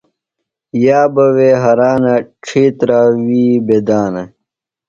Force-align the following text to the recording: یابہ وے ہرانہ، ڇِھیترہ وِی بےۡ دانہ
یابہ 0.83 1.25
وے 1.35 1.49
ہرانہ، 1.63 2.13
ڇِھیترہ 2.43 2.99
وِی 3.25 3.45
بےۡ 3.65 3.83
دانہ 3.87 4.23